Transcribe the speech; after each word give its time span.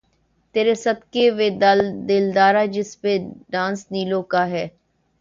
''تیرے 0.55 0.73
صدقے 0.83 1.25
وے 1.37 1.47
دلدارا‘‘ 2.09 2.63
جس 2.75 2.89
پہ 3.01 3.11
ڈانس 3.53 3.79
نیلو 3.93 4.21
کا 4.31 4.43
ہے۔ 4.53 4.65